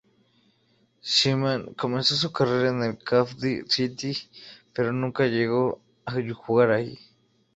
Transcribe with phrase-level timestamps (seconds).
[1.03, 4.17] Seaman comenzó su carrera en el Cardiff City,
[4.73, 6.97] pero nunca llegó a jugar allí.